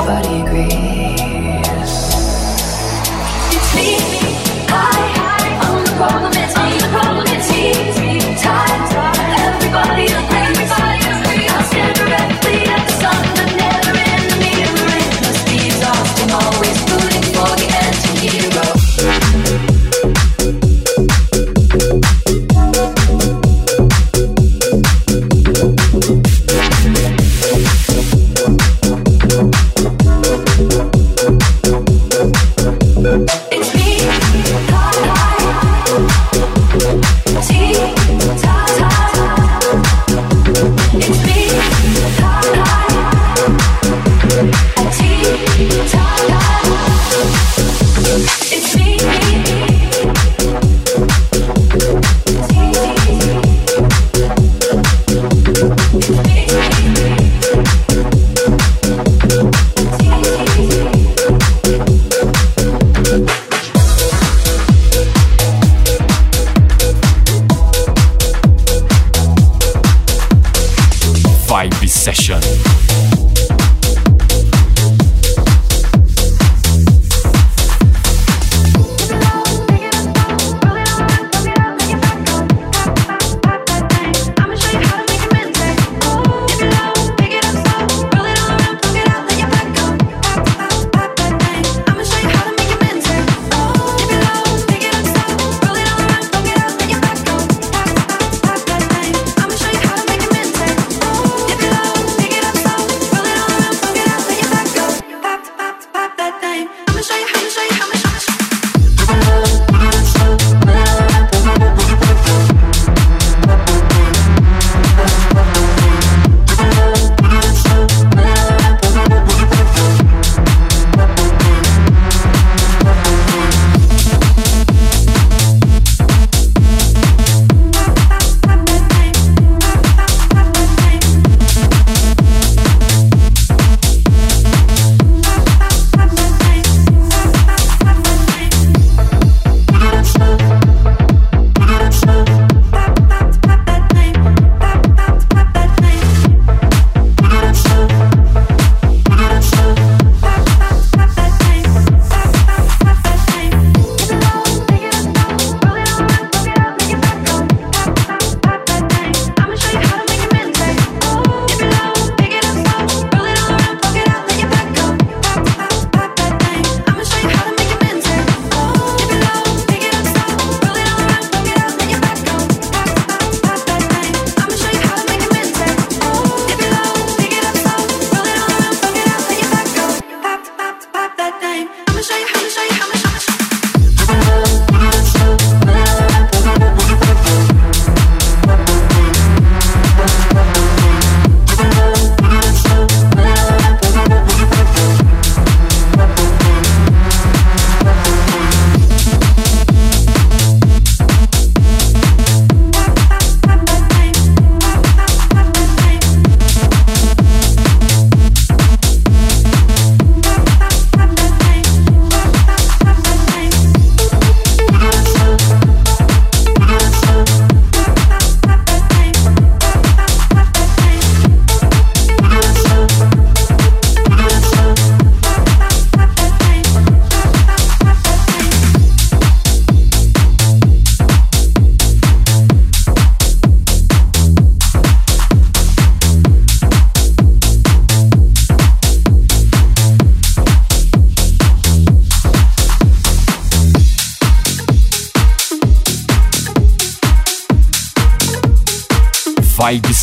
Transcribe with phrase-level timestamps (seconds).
[0.00, 1.92] everybody agrees.
[3.54, 4.17] It's me.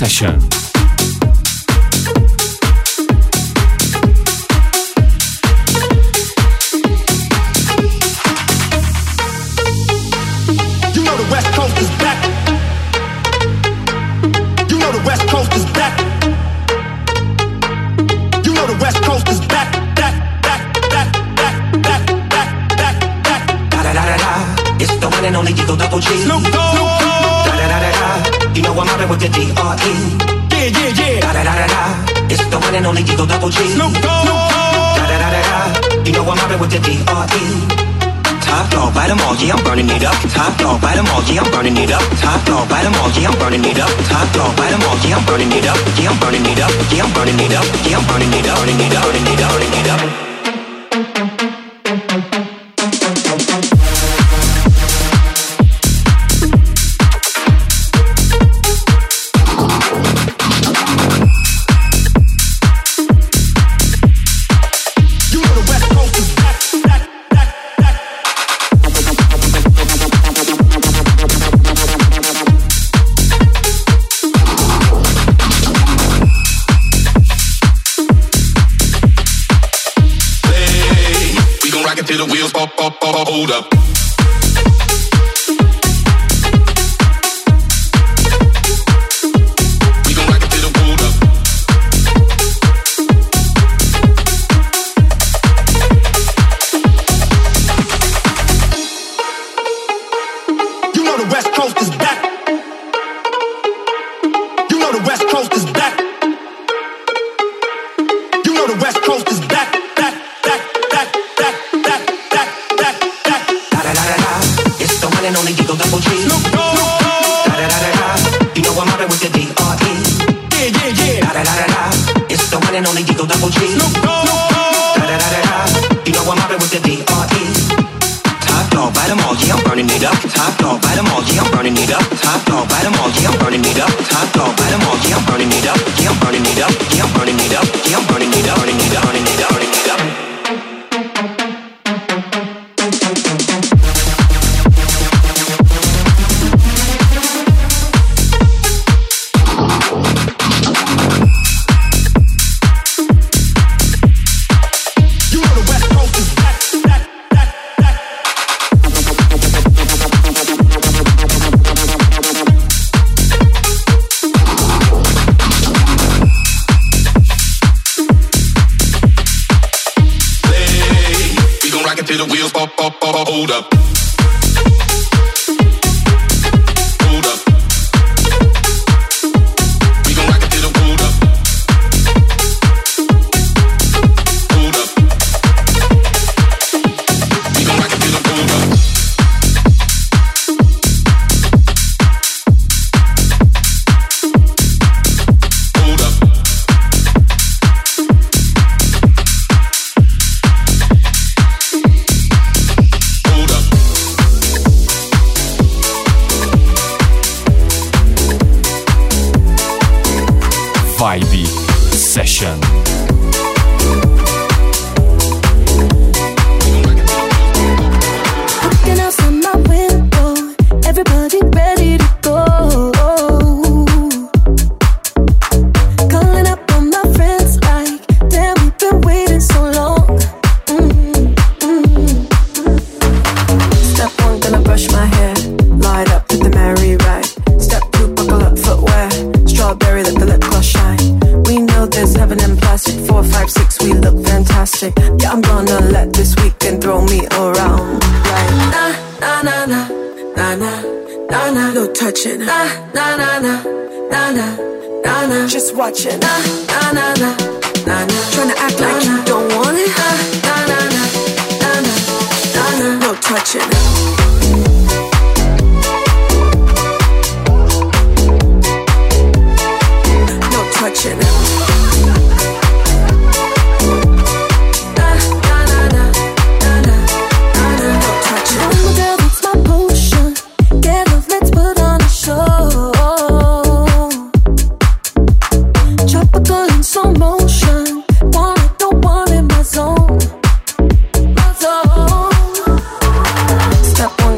[0.07, 0.55] session.
[25.25, 26.07] and only Double G.
[26.23, 26.77] Snoop Dogg.
[27.45, 28.53] Da da da da da.
[28.53, 29.54] You know I'm out with the D.
[33.27, 33.95] Vibe Session.
[39.45, 40.15] yeah, I'm burning it up.
[40.33, 42.01] Top dog, bite them all, yeah, I'm burning it up.
[42.19, 43.91] Top dog, bite them all, yeah, I'm burning it up.
[44.09, 45.77] Top dog, bite them all, yeah, I'm burning it up.
[45.99, 46.71] Yeah, I'm burning it up.
[46.91, 47.65] Yeah, I'm burning it up.
[47.85, 48.57] Yeah, I'm burning it up.
[48.57, 49.03] Burning it up.
[49.03, 49.51] Burning it up.
[49.51, 50.34] Burning it up.
[83.25, 83.84] Hold up.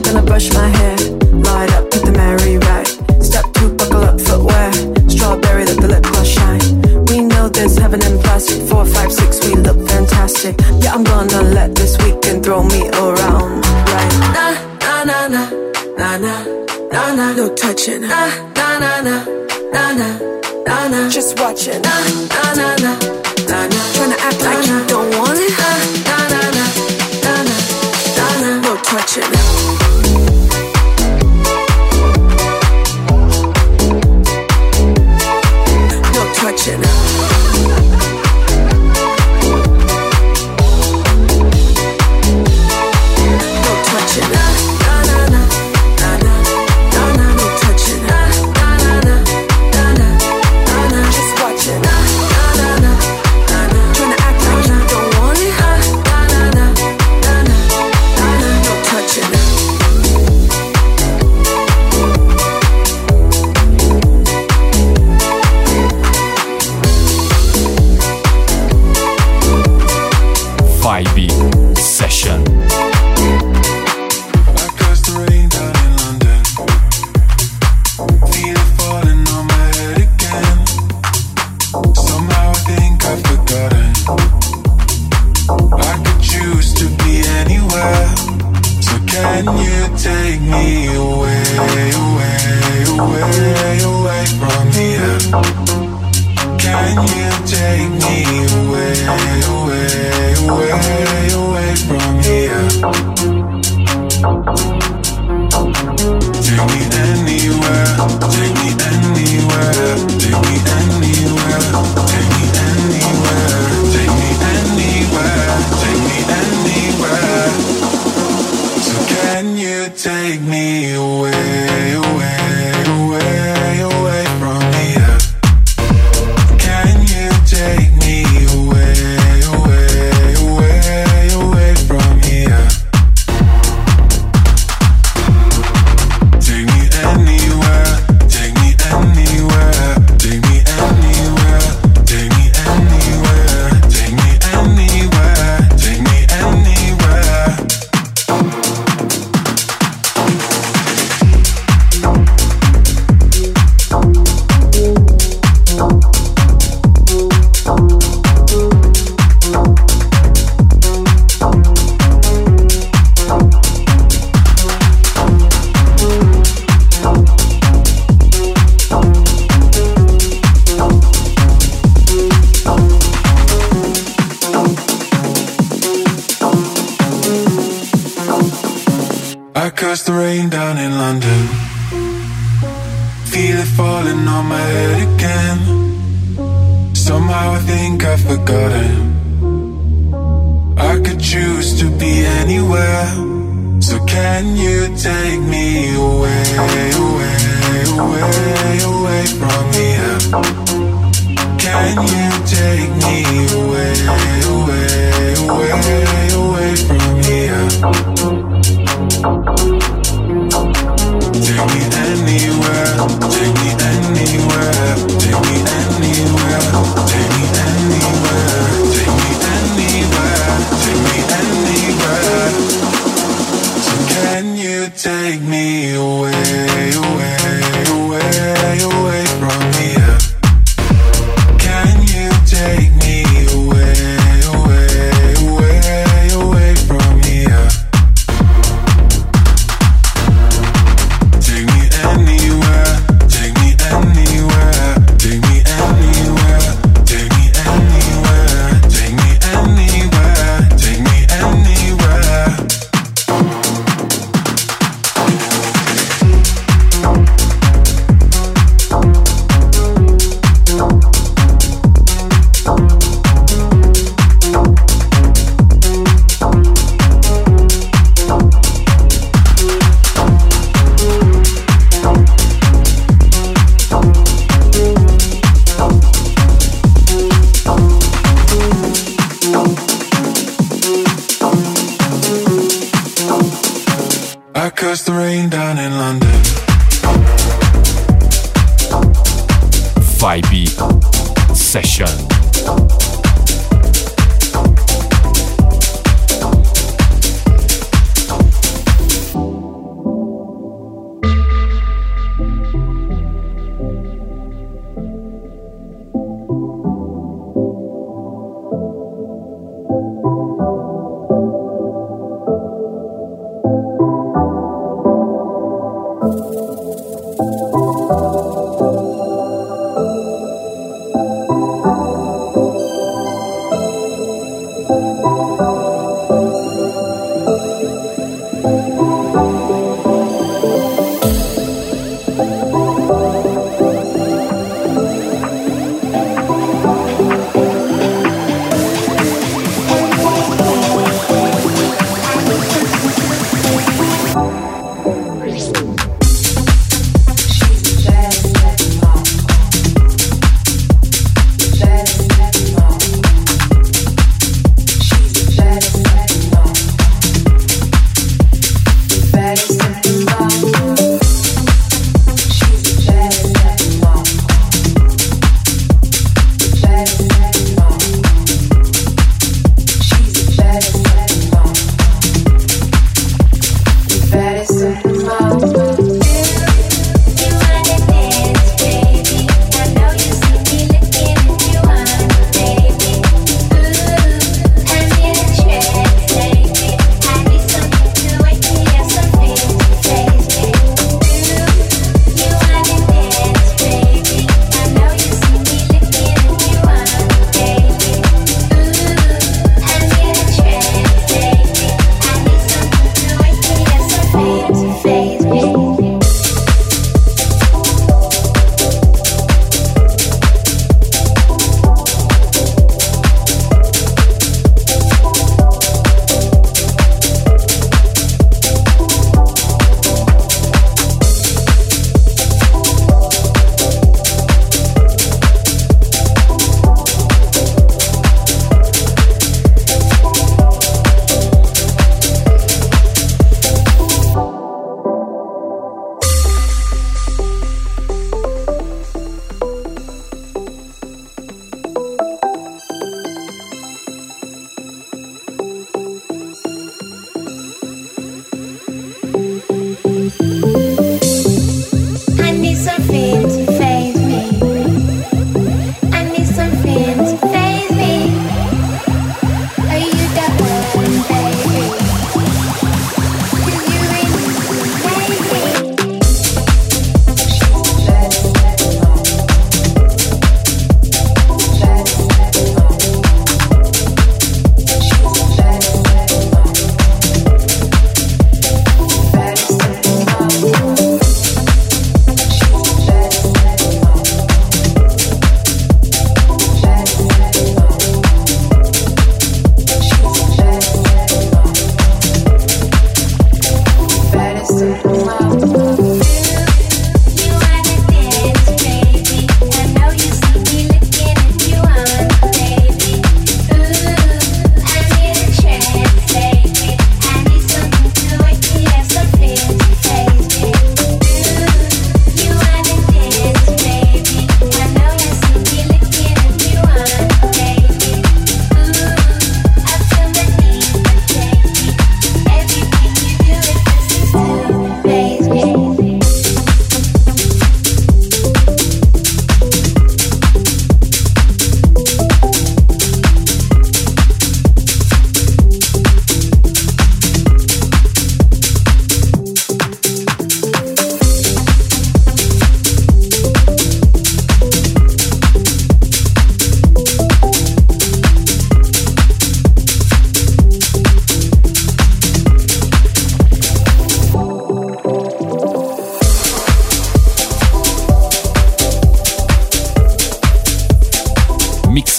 [0.07, 1.16] gonna brush my hair.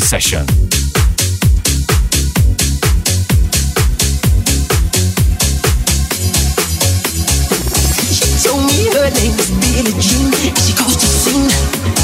[0.00, 0.44] Session.
[8.12, 10.32] She told me her name is Billie Jean.
[10.56, 12.03] She goes to sing.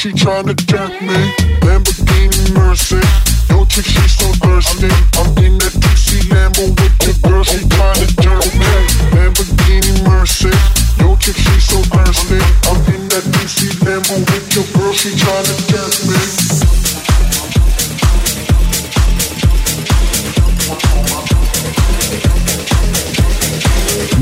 [0.00, 1.12] she tryna get me.
[1.60, 2.96] Lamborghini Mercy.
[3.50, 4.88] Yo chick she so thirsty.
[5.20, 8.72] I'm in that DC Lambo with your girl She tryna jerk me.
[9.12, 10.48] Lamborghini Mercy.
[11.00, 12.40] Yo chick she so thirsty.
[12.70, 16.16] I'm in that DC Lambo with your girl She tryna jerk me.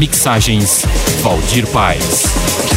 [0.01, 0.85] Mixagens
[1.23, 2.68] Valdir Paz.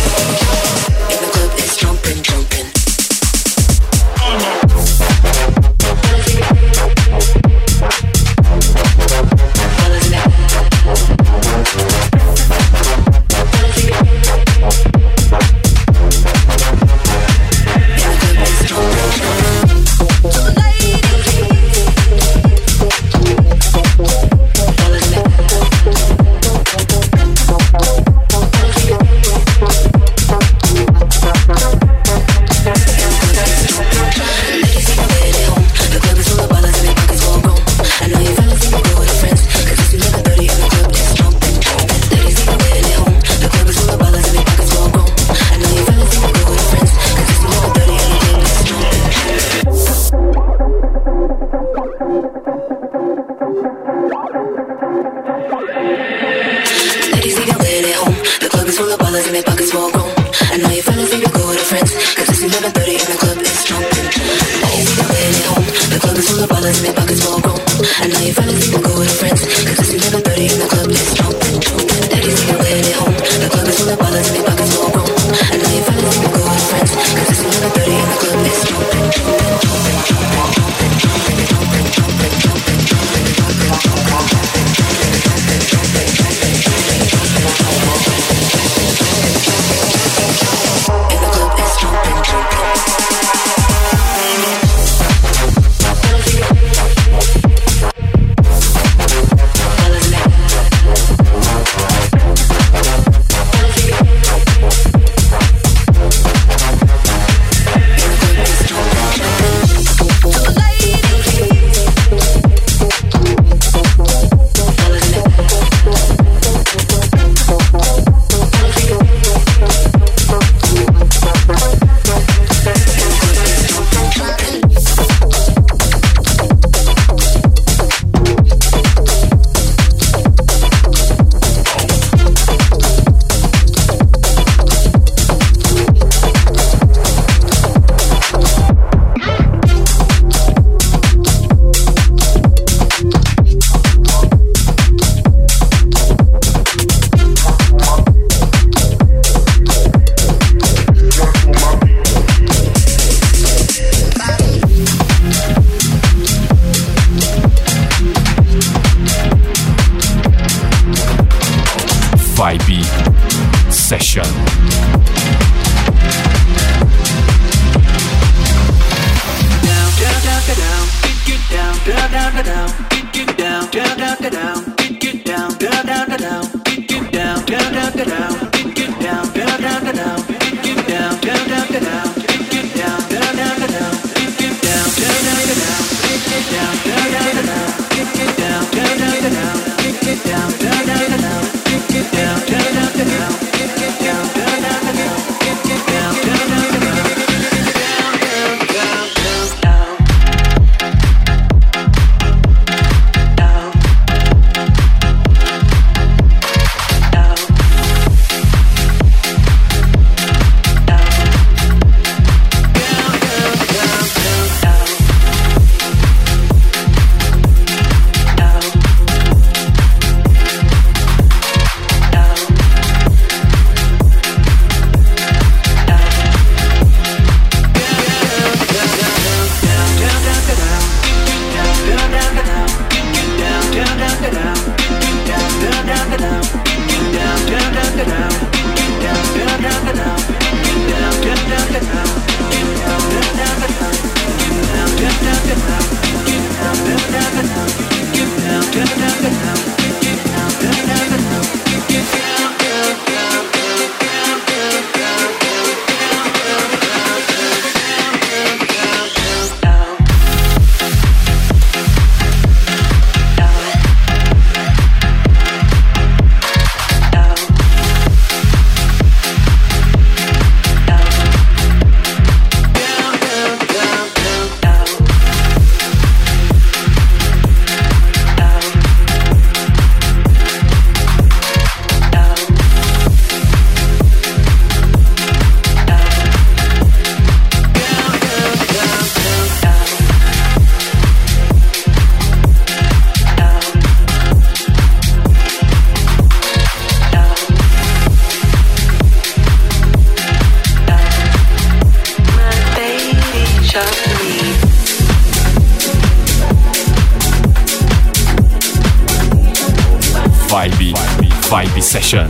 [311.82, 312.30] Party Session.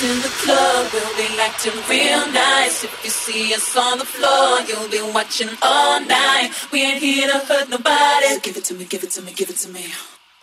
[0.00, 2.84] in the club, we'll be acting real nice.
[2.84, 6.50] If you see us on the floor, you'll be watching all night.
[6.70, 8.34] We ain't here to hurt nobody.
[8.34, 9.86] So give it to me, give it to me, give it to me.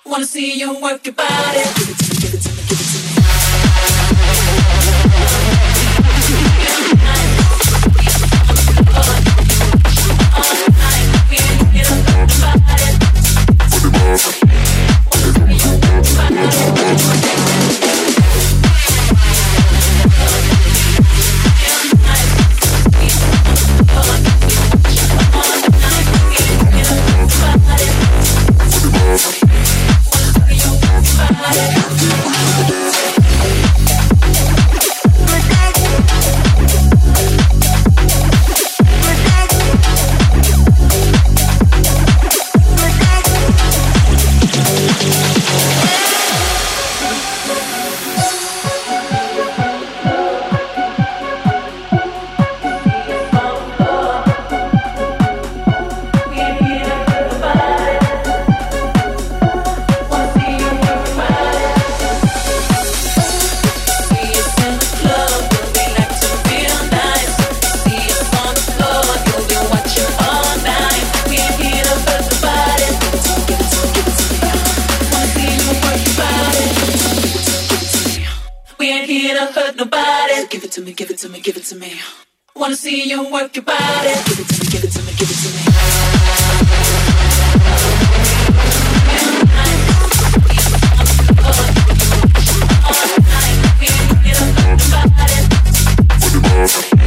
[0.06, 2.25] Wanna see you work your body.
[80.96, 82.00] give it to me, give it to me.
[82.56, 84.14] Wanna see you work your body.
[84.26, 85.60] Give it to me, give it to me, give it to me.
[92.86, 93.80] All night,
[97.00, 97.05] we.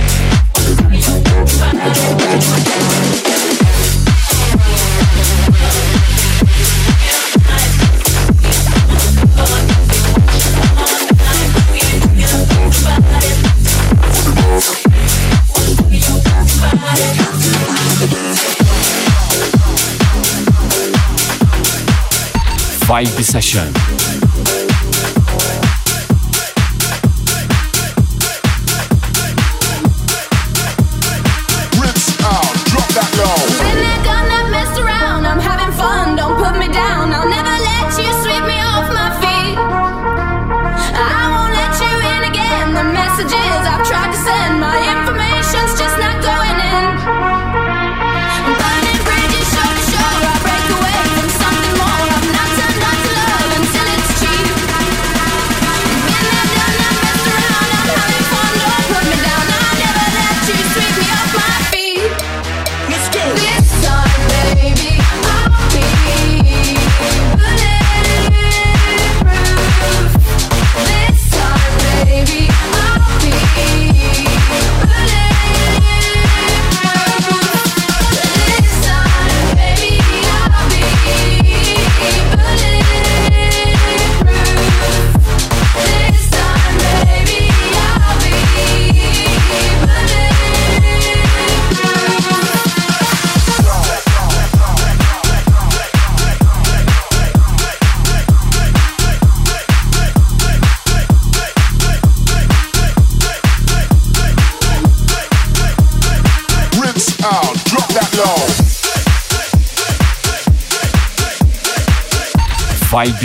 [22.88, 23.87] Vibe Session.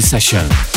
[0.01, 0.72] Session.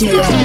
[0.00, 0.37] Yeah.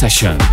[0.00, 0.49] Session.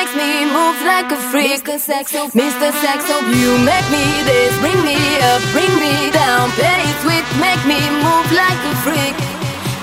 [0.00, 1.60] Makes me move like a freak.
[1.60, 1.78] Mr.
[1.78, 2.72] Saxo, Mr.
[2.80, 4.96] Saxo, you make me this, bring me
[5.28, 9.16] up, bring me down, play it sweet, make me move like a freak.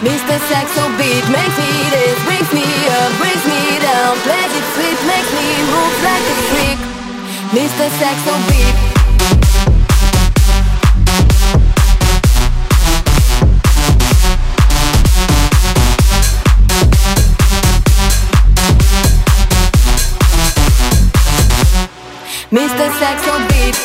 [0.02, 0.36] Mr.
[0.50, 2.66] Saxo beat makes me this, brings me
[2.98, 6.80] up, brings me down, plays it sweet, makes me move like a freak.
[7.54, 7.86] Mr.
[8.02, 8.87] Saxo beat.
[22.50, 22.90] Mr.
[22.98, 23.76] Saxo Beat.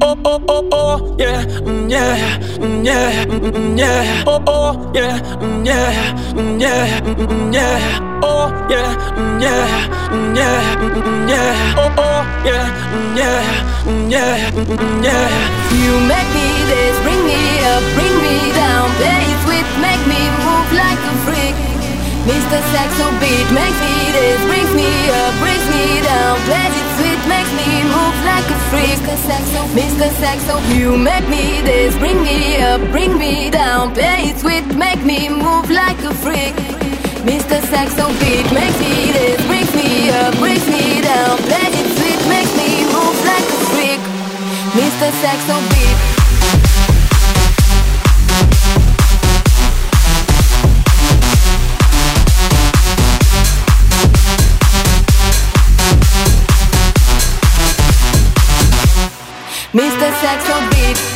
[0.00, 5.18] Oh, oh, oh, yeah, mm, yeah, mm, yeah, mm, mm, oh, oh, yeah,
[5.64, 6.14] yeah,
[6.56, 12.64] yeah, yeah, oh, yeah, mm, yeah, mm, yeah, mm, mm, yeah, oh, oh, yeah,
[12.94, 15.28] mm, yeah, mm, yeah, mm, mm, yeah.
[15.84, 17.40] You make me this, bring me
[17.72, 21.56] up, bring me down, play it sweet, make me move like a freak.
[22.24, 22.58] Mr.
[22.72, 27.52] Saxo Beat makes me this, brings me up, brings me down, play it sweet, makes
[27.60, 28.96] me move like a freak.
[29.04, 29.16] Mr.
[29.28, 30.08] Saxo, Mr.
[30.20, 35.04] Saxo, you make me this, bring me up, bring me down, play it sweet, make
[35.04, 36.54] me move like a freak.
[37.24, 37.58] Mr.
[37.70, 39.10] Saxo Beat makes me
[39.74, 44.00] me up, brings me down, play it sweet, makes me move like a freak.
[44.76, 45.10] Mr.
[45.72, 45.96] Beat.
[59.72, 60.12] Mr.
[60.70, 61.13] Beat.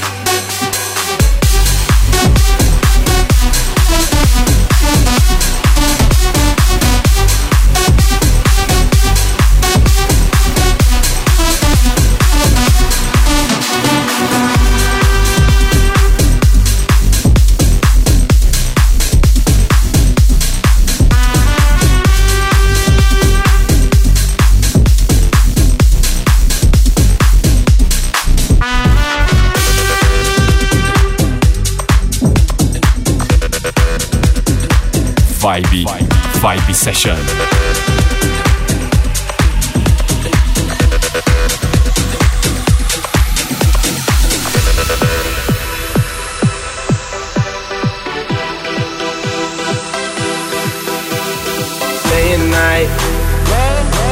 [36.78, 37.18] Session.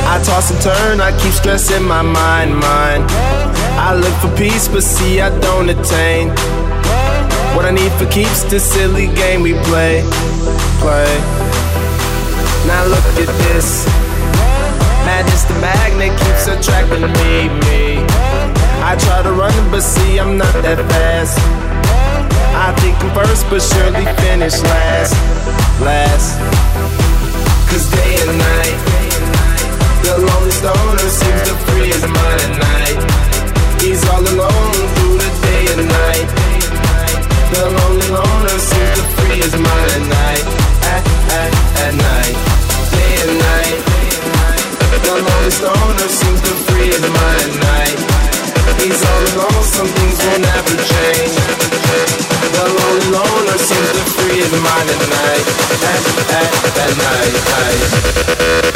[0.08, 3.04] I toss and turn, I keep stressing my mind, mind.
[3.78, 6.30] I look for peace, but see, I don't attain.
[7.54, 10.02] What I need for keeps the silly game we play,
[10.80, 11.35] play.
[12.66, 13.86] Now look at this.
[15.06, 18.02] Madness, the magnet keeps attracting me, me.
[18.82, 21.38] I try to run, but see, I'm not that fast.
[22.58, 25.14] I think I'm first, but surely finish last,
[25.78, 26.42] last.
[27.70, 28.78] Cause day and night,
[30.02, 32.98] the lonely stoner seems to free his mind at night.
[33.78, 36.28] He's all alone through the day and night.
[37.54, 40.46] The lonely loner seems to free his mind at night.
[40.82, 41.52] At, at,
[41.86, 42.55] at night.
[43.26, 47.98] The lonely stoner seems to free his mind at night.
[48.80, 51.34] He's all alone, some things will never change.
[52.54, 52.66] The
[53.10, 55.46] lonely seems to free his mind at night.
[55.90, 56.02] At,
[56.38, 56.50] at,
[56.84, 58.75] at night.